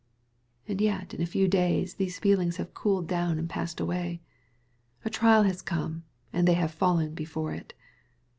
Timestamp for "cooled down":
2.73-3.37